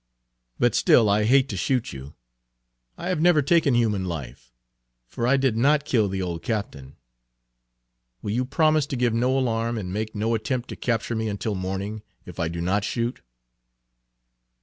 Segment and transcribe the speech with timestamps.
[0.57, 2.15] But still I hate to shoot you;
[2.97, 4.51] I have never yet taken human life
[5.05, 6.95] for I did notkill the old captain.
[8.23, 11.53] Will you promise to give no alarm and make no attempt to capture me until
[11.53, 13.21] morning, if I do not shoot?"